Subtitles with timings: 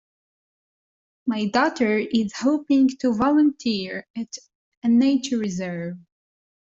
[1.27, 4.35] My daughter is hoping to volunteer at
[4.81, 5.95] a nature reserve.